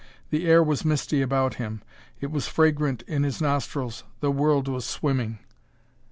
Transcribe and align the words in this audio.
The 0.31 0.47
air 0.47 0.63
was 0.63 0.83
misty 0.83 1.21
about 1.21 1.57
him; 1.61 1.83
it 2.21 2.31
was 2.31 2.47
fragrant 2.47 3.03
in 3.03 3.21
his 3.21 3.39
nostrils; 3.39 4.03
the 4.19 4.31
world 4.31 4.67
was 4.67 4.83
swimming.... 4.83 5.37